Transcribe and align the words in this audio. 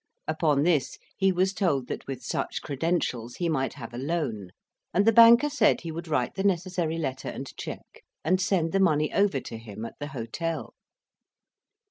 Upon 0.27 0.63
this 0.63 0.97
he 1.15 1.31
was 1.31 1.53
told 1.53 1.85
that 1.87 2.07
with 2.07 2.23
such 2.23 2.63
credentials 2.63 3.35
he 3.35 3.47
might 3.47 3.73
have 3.73 3.93
a 3.93 3.99
loan; 3.99 4.49
and 4.95 5.05
the 5.05 5.11
banker 5.13 5.47
said 5.47 5.81
he 5.81 5.91
would 5.91 6.07
write 6.07 6.33
the 6.33 6.43
necessary 6.43 6.97
letter 6.97 7.29
and 7.29 7.55
cheque, 7.55 8.01
and 8.25 8.41
send 8.41 8.71
the 8.71 8.79
money 8.79 9.13
over 9.13 9.39
to 9.41 9.57
him 9.59 9.85
at 9.85 9.99
the 9.99 10.07
hotel. 10.07 10.73